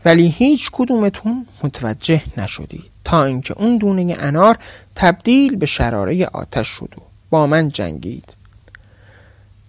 ولی 0.04 0.28
هیچ 0.28 0.70
کدومتون 0.72 1.46
متوجه 1.62 2.22
نشدید 2.36 2.84
تا 3.04 3.24
اینکه 3.24 3.54
اون 3.58 3.78
دونه 3.78 4.16
انار 4.18 4.58
تبدیل 4.94 5.56
به 5.56 5.66
شراره 5.66 6.26
آتش 6.26 6.68
شد 6.68 6.94
و 6.98 7.00
با 7.30 7.46
من 7.46 7.68
جنگید. 7.68 8.32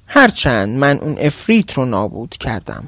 هرچند 0.07 0.69
من 0.69 0.97
اون 0.97 1.17
افریت 1.19 1.73
رو 1.73 1.85
نابود 1.85 2.37
کردم 2.37 2.87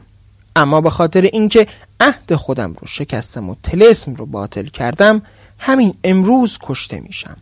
اما 0.56 0.82
به 0.82 0.90
خاطر 0.90 1.22
اینکه 1.22 1.68
عهد 2.00 2.36
خودم 2.36 2.74
رو 2.74 2.88
شکستم 2.88 3.50
و 3.50 3.56
تلسم 3.64 4.16
رو 4.16 4.26
باطل 4.26 4.66
کردم 4.66 5.22
همین 5.60 5.94
امروز 6.04 6.60
کشته 6.62 7.00
میشم. 7.00 7.38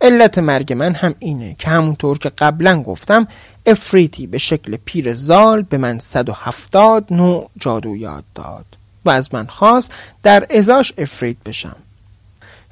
علت 0.00 0.38
مرگ 0.38 0.72
من 0.72 0.94
هم 0.94 1.14
اینه 1.18 1.54
که 1.58 1.70
همونطور 1.70 2.18
که 2.18 2.28
قبلا 2.28 2.82
گفتم 2.82 3.26
افریتی 3.66 4.26
به 4.26 4.38
شکل 4.38 4.76
پیر 4.84 5.14
زال 5.14 5.62
به 5.62 5.78
من 5.78 5.98
170 5.98 7.12
نوع 7.12 7.50
جادو 7.60 7.96
یاد 7.96 8.24
داد 8.34 8.64
و 9.04 9.10
از 9.10 9.34
من 9.34 9.46
خواست 9.46 9.94
در 10.22 10.46
ازاش 10.50 10.92
افریت 10.98 11.36
بشم. 11.46 11.76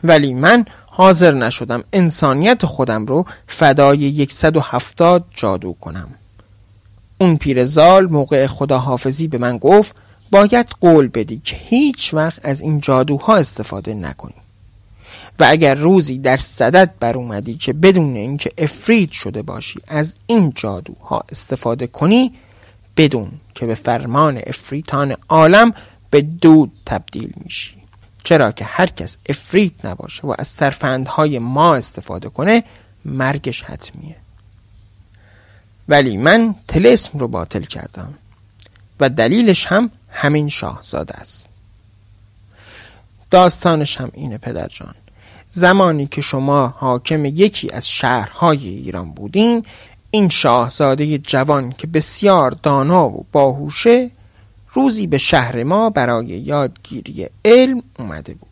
ولی 0.05 0.35
من 0.35 0.65
حاضر 0.87 1.35
نشدم 1.35 1.85
انسانیت 1.93 2.67
خودم 2.67 3.07
رو 3.07 3.25
فدای 3.47 4.27
170 4.31 5.25
جادو 5.35 5.73
کنم. 5.81 6.09
اون 7.19 7.37
پیرزال 7.37 8.07
موقع 8.07 8.47
خداحافظی 8.47 9.29
به 9.29 9.39
من 9.39 9.59
گفت 9.59 9.97
باید 10.31 10.71
قول 10.81 11.09
بدی 11.09 11.41
که 11.45 11.57
هیچ 11.57 12.15
وقت 12.15 12.47
از 12.47 12.61
این 12.61 12.81
جادوها 12.81 13.37
استفاده 13.37 13.95
نکنی. 13.95 14.35
و 15.41 15.47
اگر 15.49 15.75
روزی 15.75 16.19
در 16.19 16.37
صدد 16.37 16.95
بر 17.01 17.17
اومدی 17.17 17.55
که 17.55 17.73
بدون 17.73 18.17
اینکه 18.17 18.53
افرید 18.59 19.11
شده 19.11 19.43
باشی 19.43 19.81
از 19.89 20.15
این 20.27 20.53
جادوها 20.57 21.25
استفاده 21.29 21.87
کنی 21.87 22.33
بدون 22.97 23.31
که 23.55 23.67
به 23.67 23.75
فرمان 23.75 24.41
افریتان 24.47 25.17
عالم 25.29 25.73
به 26.11 26.23
دود 26.23 26.73
تبدیل 26.87 27.33
میشی. 27.45 27.75
چرا 28.25 28.53
که 28.53 28.65
هر 28.65 28.87
کس 28.87 29.17
افرید 29.29 29.75
نباشه 29.85 30.27
و 30.27 30.35
از 30.39 30.49
سرفندهای 30.49 31.39
ما 31.39 31.75
استفاده 31.75 32.29
کنه 32.29 32.65
مرگش 33.05 33.63
حتمیه. 33.63 34.17
ولی 35.89 36.17
من 36.17 36.55
تلسم 36.69 37.19
رو 37.19 37.29
باطل 37.29 37.63
کردم 37.63 38.15
و 39.01 39.09
دلیلش 39.09 39.67
هم 39.67 39.91
همین 40.11 40.49
شاهزاده 40.49 41.15
است. 41.15 41.49
داستانش 43.31 43.97
هم 43.97 44.11
اینه 44.15 44.39
پدر 44.39 44.69
جان. 44.69 44.95
زمانی 45.51 46.07
که 46.07 46.21
شما 46.21 46.67
حاکم 46.67 47.25
یکی 47.25 47.71
از 47.71 47.89
شهرهای 47.89 48.69
ایران 48.69 49.11
بودین 49.11 49.65
این 50.11 50.29
شاهزاده 50.29 51.19
جوان 51.19 51.73
که 51.73 51.87
بسیار 51.87 52.51
دانا 52.51 53.09
و 53.09 53.27
باهوشه 53.33 54.11
روزی 54.73 55.07
به 55.07 55.19
شهر 55.19 55.63
ما 55.63 55.91
برای 55.91 56.27
یادگیری 56.27 57.27
علم 57.45 57.83
اومده 57.99 58.35
بود. 58.35 58.51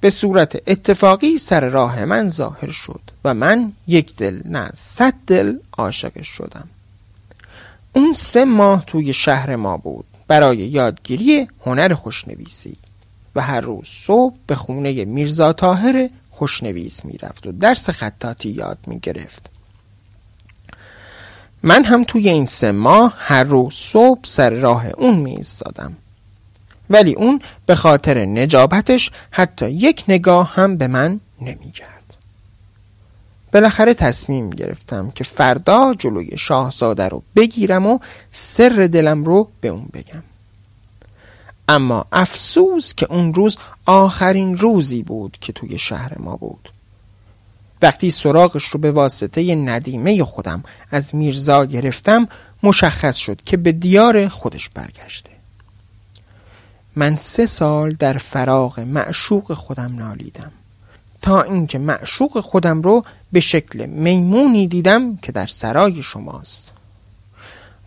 به 0.00 0.10
صورت 0.10 0.62
اتفاقی 0.66 1.38
سر 1.38 1.68
راه 1.68 2.04
من 2.04 2.28
ظاهر 2.28 2.70
شد 2.70 3.00
و 3.24 3.34
من 3.34 3.72
یک 3.86 4.16
دل 4.16 4.40
نه 4.44 4.70
صد 4.74 5.14
دل 5.26 5.52
عاشقش 5.78 6.28
شدم. 6.28 6.68
اون 7.96 8.12
سه 8.12 8.44
ماه 8.44 8.84
توی 8.86 9.12
شهر 9.12 9.56
ما 9.56 9.76
بود. 9.76 10.04
برای 10.28 10.56
یادگیری 10.56 11.48
هنر 11.66 11.94
خوشنویسی. 11.94 12.76
و 13.34 13.40
هر 13.40 13.60
روز 13.60 13.86
صبح 13.86 14.34
به 14.46 14.54
خونه 14.54 15.04
میرزا 15.04 15.52
تاهر 15.52 16.08
خوشنویس 16.30 17.04
می‌رفت 17.04 17.46
و 17.46 17.52
درس 17.52 17.90
خطاطی 17.90 18.48
یاد 18.48 18.78
می‌گرفت. 18.86 19.50
من 21.62 21.84
هم 21.84 22.04
توی 22.04 22.28
این 22.28 22.46
سه 22.46 22.72
ماه 22.72 23.14
هر 23.18 23.44
روز 23.44 23.74
صبح 23.74 24.20
سر 24.24 24.50
راه 24.50 24.86
اون 24.86 25.14
می 25.14 25.40
ولی 26.90 27.14
اون 27.14 27.40
به 27.66 27.74
خاطر 27.74 28.24
نجابتش 28.24 29.10
حتی 29.30 29.70
یک 29.70 30.04
نگاه 30.08 30.54
هم 30.54 30.76
به 30.76 30.86
من 30.86 31.20
نمی 31.40 31.72
کرد. 31.72 31.95
بالاخره 33.56 33.94
تصمیم 33.94 34.50
گرفتم 34.50 35.10
که 35.10 35.24
فردا 35.24 35.94
جلوی 35.98 36.38
شاهزاده 36.38 37.08
رو 37.08 37.22
بگیرم 37.36 37.86
و 37.86 37.98
سر 38.32 38.88
دلم 38.92 39.24
رو 39.24 39.48
به 39.60 39.68
اون 39.68 39.88
بگم. 39.92 40.22
اما 41.68 42.06
افسوس 42.12 42.94
که 42.94 43.06
اون 43.10 43.34
روز 43.34 43.58
آخرین 43.86 44.56
روزی 44.56 45.02
بود 45.02 45.38
که 45.40 45.52
توی 45.52 45.78
شهر 45.78 46.18
ما 46.18 46.36
بود. 46.36 46.68
وقتی 47.82 48.10
سراغش 48.10 48.64
رو 48.64 48.80
به 48.80 48.92
واسطه 48.92 49.54
ندیمه 49.54 50.24
خودم 50.24 50.62
از 50.90 51.14
میرزا 51.14 51.64
گرفتم 51.64 52.28
مشخص 52.62 53.16
شد 53.16 53.42
که 53.42 53.56
به 53.56 53.72
دیار 53.72 54.28
خودش 54.28 54.68
برگشته 54.68 55.30
من 56.96 57.16
سه 57.16 57.46
سال 57.46 57.92
در 57.92 58.18
فراغ 58.18 58.80
معشوق 58.80 59.52
خودم 59.52 59.94
نالیدم 59.98 60.52
تا 61.26 61.42
اینکه 61.42 61.78
معشوق 61.78 62.40
خودم 62.40 62.82
رو 62.82 63.04
به 63.32 63.40
شکل 63.40 63.86
میمونی 63.86 64.66
دیدم 64.66 65.16
که 65.16 65.32
در 65.32 65.46
سرای 65.46 66.02
شماست. 66.02 66.72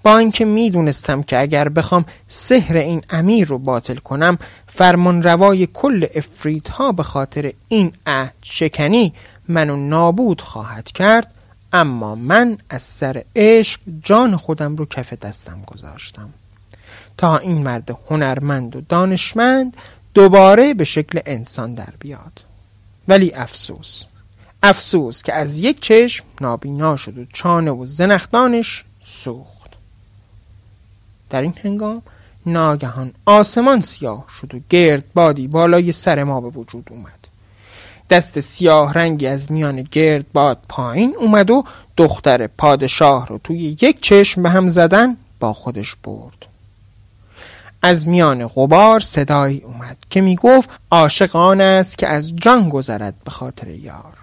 با 0.04 0.17
اینکه 0.17 0.45
می‌دونستم 0.45 1.23
که 1.23 1.39
اگر 1.39 1.69
بخوام 1.69 2.06
سحر 2.28 2.78
این 2.78 3.02
امیر 3.10 3.47
رو 3.47 3.58
باطل 3.58 3.95
کنم 3.95 4.38
فرمان 4.67 5.23
روای 5.23 5.67
کل 5.73 6.06
افریدها 6.15 6.91
به 6.91 7.04
خاطر 7.04 7.52
این 7.67 7.91
عهد 8.08 8.34
شکنی 8.41 9.13
منو 9.47 9.75
نابود 9.89 10.41
خواهد 10.41 10.91
کرد 10.91 11.34
اما 11.73 12.15
من 12.15 12.58
از 12.69 12.82
سر 12.82 13.23
عشق 13.36 13.80
جان 14.04 14.38
خودم 14.38 14.75
رو 14.75 14.86
کف 14.86 15.13
دستم 15.13 15.62
گذاشتم. 15.67 16.30
تا 17.17 17.38
این 17.38 17.58
مرد 17.58 17.97
هنرمند 18.10 18.75
و 18.75 18.82
دانشمند 18.82 19.78
دوباره 20.13 20.73
به 20.73 20.84
شکل 20.84 21.19
انسان 21.25 21.73
در 21.73 21.93
بیاد. 21.99 22.49
ولی 23.10 23.34
افسوس. 23.34 24.04
افسوس 24.63 25.24
که 25.24 25.34
از 25.34 25.60
یک 25.60 25.80
چشم 25.80 26.26
نابینا 26.41 26.95
شد 26.95 27.17
و 27.17 27.26
چانه 27.34 27.72
و 27.72 27.86
زنختانش 27.86 28.84
سوخت. 29.02 29.74
در 31.30 31.41
این 31.41 31.54
هنگام 31.63 32.02
ناگهان 32.45 33.12
آسمان 33.26 33.82
سیاه 33.82 34.26
شد 34.41 34.56
و 34.56 34.60
گرد 34.69 35.04
بادی 35.13 35.48
بالای 35.48 35.91
سر 35.91 36.24
ما 36.24 36.41
به 36.41 36.48
وجود 36.48 36.88
اومد. 36.91 37.28
دست 38.10 38.39
سیاه 38.39 38.93
رنگی 38.93 39.28
از 39.28 39.52
میان 39.52 39.82
گرد 39.82 40.26
باد 40.34 40.58
پایین 40.69 41.15
اومد 41.19 41.50
و 41.50 41.63
دختر 41.98 42.48
پادشاه 42.48 43.28
رو 43.28 43.38
توی 43.43 43.78
یک 43.82 44.02
چشم 44.02 44.43
به 44.43 44.50
هم 44.50 44.69
زدن 44.69 45.17
با 45.39 45.54
خودش 45.54 45.95
برد. 46.04 46.49
از 47.82 48.08
میان 48.08 48.48
غبار 48.48 49.00
صدایی 49.00 49.62
اومد 49.62 49.98
که 50.10 50.22
می 50.22 50.36
گفت 50.36 50.70
عاشق 50.92 51.36
است 51.36 51.98
که 51.98 52.08
از 52.08 52.36
جان 52.36 52.70
گذرد 52.70 53.15
به 53.26 53.32
خاطر 53.32 53.68
یار. 53.68 54.19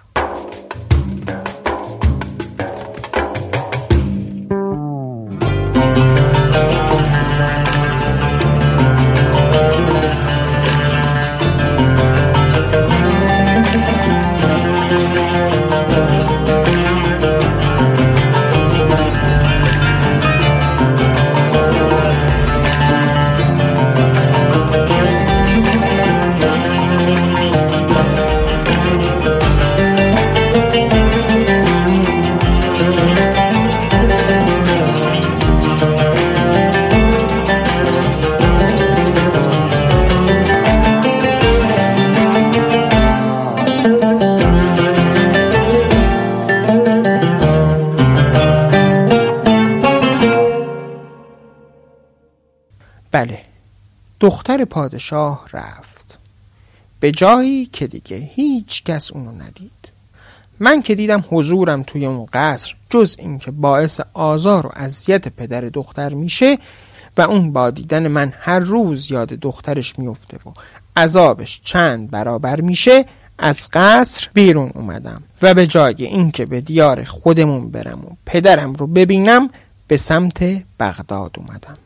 بله. 53.17 53.39
دختر 54.19 54.65
پادشاه 54.65 55.45
رفت. 55.53 56.19
به 56.99 57.11
جایی 57.11 57.65
که 57.65 57.87
دیگه 57.87 58.17
هیچ 58.17 58.83
کس 58.83 59.11
اونو 59.11 59.31
ندید. 59.31 59.91
من 60.59 60.81
که 60.81 60.95
دیدم 60.95 61.23
حضورم 61.29 61.83
توی 61.83 62.05
اون 62.05 62.25
قصر 62.33 62.75
جز 62.89 63.15
اینکه 63.19 63.51
باعث 63.51 64.01
آزار 64.13 64.67
و 64.67 64.69
اذیت 64.73 65.27
پدر 65.27 65.61
دختر 65.61 66.13
میشه 66.13 66.57
و 67.17 67.21
اون 67.21 67.51
با 67.51 67.69
دیدن 67.69 68.07
من 68.07 68.33
هر 68.39 68.59
روز 68.59 69.11
یاد 69.11 69.29
دخترش 69.29 69.99
میفته 69.99 70.37
و 70.37 70.53
عذابش 70.99 71.61
چند 71.63 72.11
برابر 72.11 72.61
میشه 72.61 73.05
از 73.39 73.69
قصر 73.73 74.29
بیرون 74.33 74.71
اومدم 74.75 75.23
و 75.41 75.53
به 75.53 75.67
جای 75.67 76.05
اینکه 76.05 76.45
به 76.45 76.61
دیار 76.61 77.03
خودمون 77.03 77.69
برم 77.69 78.05
و 78.05 78.09
پدرم 78.25 78.73
رو 78.73 78.87
ببینم 78.87 79.49
به 79.87 79.97
سمت 79.97 80.63
بغداد 80.79 81.31
اومدم. 81.37 81.77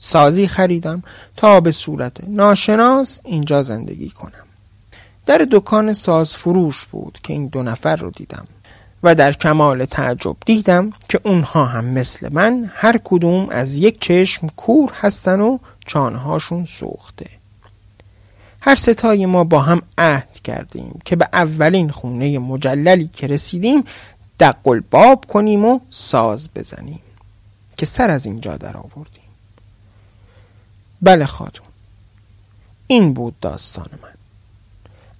سازی 0.00 0.48
خریدم 0.48 1.02
تا 1.36 1.60
به 1.60 1.72
صورت 1.72 2.16
ناشناس 2.28 3.20
اینجا 3.24 3.62
زندگی 3.62 4.10
کنم. 4.10 4.46
در 5.26 5.46
دکان 5.50 5.92
ساز 5.92 6.36
فروش 6.36 6.86
بود 6.86 7.18
که 7.22 7.32
این 7.32 7.46
دو 7.46 7.62
نفر 7.62 7.96
رو 7.96 8.10
دیدم 8.10 8.46
و 9.02 9.14
در 9.14 9.32
کمال 9.32 9.84
تعجب 9.84 10.36
دیدم 10.46 10.92
که 11.08 11.20
اونها 11.24 11.64
هم 11.64 11.84
مثل 11.84 12.32
من 12.32 12.70
هر 12.74 13.00
کدوم 13.04 13.48
از 13.50 13.74
یک 13.74 14.00
چشم 14.00 14.46
کور 14.56 14.92
هستن 14.94 15.40
و 15.40 15.58
چانهاشون 15.86 16.64
سوخته. 16.64 17.26
هر 18.60 18.74
ستای 18.74 19.26
ما 19.26 19.44
با 19.44 19.60
هم 19.60 19.82
عهد 19.98 20.40
کردیم 20.44 21.00
که 21.04 21.16
به 21.16 21.28
اولین 21.32 21.90
خونه 21.90 22.38
مجللی 22.38 23.10
که 23.12 23.26
رسیدیم 23.26 23.84
دق 24.40 24.80
باب 24.90 25.24
کنیم 25.28 25.64
و 25.64 25.80
ساز 25.90 26.48
بزنیم 26.54 27.00
که 27.76 27.86
سر 27.86 28.10
از 28.10 28.26
اینجا 28.26 28.56
در 28.56 28.76
آوردیم 28.76 29.19
بله 31.02 31.26
خاتون. 31.26 31.66
این 32.86 33.12
بود 33.12 33.40
داستان 33.40 33.88
من. 34.02 34.08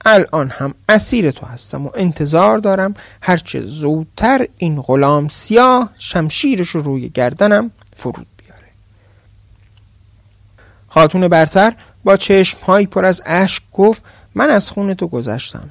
الان 0.05 0.51
هم 0.51 0.75
اسیر 0.88 1.31
تو 1.31 1.47
هستم 1.47 1.87
و 1.87 1.90
انتظار 1.95 2.59
دارم 2.59 2.95
هرچه 3.21 3.61
زودتر 3.61 4.47
این 4.59 4.83
غلام 4.83 5.29
سیاه 5.29 5.90
شمشیرش 5.99 6.69
رو 6.69 6.83
روی 6.83 7.09
گردنم 7.09 7.71
فرود 7.97 8.27
بیاره. 8.37 8.69
خاتون 10.88 11.29
برتر 11.29 11.75
با 12.05 12.16
چشم 12.16 12.85
پر 12.85 13.05
از 13.05 13.23
اشک 13.27 13.62
گفت 13.73 14.03
من 14.35 14.51
از 14.51 14.71
خون 14.71 14.95
تو 14.95 15.09
گذشتم. 15.09 15.71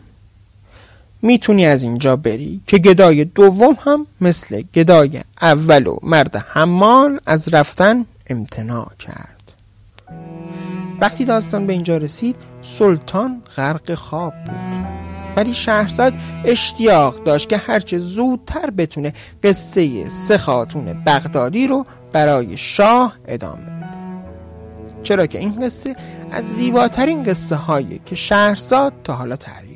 می‌تونی 1.22 1.66
از 1.66 1.84
اینجا 1.84 2.16
بری 2.16 2.62
که 2.68 2.78
گدای 2.78 3.26
دوم 3.26 3.78
هم 3.82 4.08
مثل 4.22 4.62
گدای 4.62 5.22
اول 5.42 5.88
و 5.88 5.98
مرد 6.04 6.36
حمال 6.36 7.20
از 7.26 7.54
رفتن 7.54 8.06
امتناع 8.28 8.92
کرد. 9.00 9.39
وقتی 11.02 11.26
داستان 11.26 11.66
به 11.66 11.74
اینجا 11.74 11.98
رسید 11.98 12.36
سلطان 12.62 13.42
غرق 13.56 13.94
خواب 13.94 14.34
بود. 14.46 14.80
ولی 15.36 15.54
شهرزاد 15.54 16.14
اشتیاق 16.46 17.24
داشت 17.24 17.50
که 17.50 17.58
هرچه 17.58 18.00
زودتر 18.00 18.70
بتونه 18.70 19.14
قصه 19.44 20.10
سه 20.10 20.38
خاتون 20.38 21.04
بغدادی 21.06 21.68
رو 21.68 21.86
برای 22.14 22.58
شاه 22.58 23.14
ادامه 23.28 23.62
بده. 23.62 23.90
چرا 25.04 25.26
که 25.26 25.40
این 25.40 25.66
قصه 25.66 25.96
از 26.32 26.46
زیباترین 26.46 27.24
قصه 27.24 27.56
هایی 27.56 28.02
که 28.06 28.16
شهرزاد 28.16 28.94
تا 29.04 29.14
حالا 29.14 29.36
تعریف 29.36 29.69